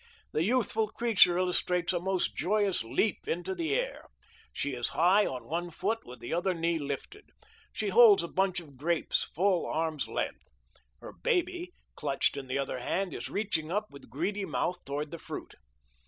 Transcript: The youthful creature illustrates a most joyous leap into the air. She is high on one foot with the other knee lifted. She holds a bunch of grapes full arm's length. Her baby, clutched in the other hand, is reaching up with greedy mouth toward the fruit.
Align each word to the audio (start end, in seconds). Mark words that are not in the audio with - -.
The 0.31 0.41
youthful 0.43 0.87
creature 0.87 1.37
illustrates 1.37 1.93
a 1.93 1.99
most 1.99 2.35
joyous 2.35 2.83
leap 2.83 3.27
into 3.27 3.53
the 3.53 3.75
air. 3.75 4.03
She 4.51 4.71
is 4.71 4.87
high 4.97 5.27
on 5.27 5.45
one 5.45 5.69
foot 5.69 5.99
with 6.07 6.19
the 6.21 6.33
other 6.33 6.55
knee 6.55 6.79
lifted. 6.79 7.29
She 7.71 7.89
holds 7.89 8.23
a 8.23 8.27
bunch 8.27 8.59
of 8.59 8.77
grapes 8.77 9.23
full 9.25 9.67
arm's 9.67 10.07
length. 10.07 10.41
Her 11.01 11.13
baby, 11.13 11.75
clutched 11.95 12.35
in 12.35 12.47
the 12.47 12.57
other 12.57 12.79
hand, 12.79 13.13
is 13.13 13.29
reaching 13.29 13.71
up 13.71 13.91
with 13.91 14.09
greedy 14.09 14.43
mouth 14.43 14.83
toward 14.85 15.11
the 15.11 15.19
fruit. 15.19 15.53